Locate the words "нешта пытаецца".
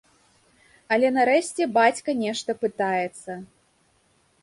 2.25-3.41